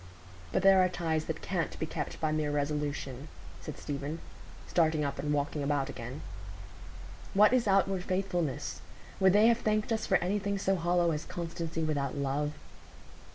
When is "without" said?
11.83-12.17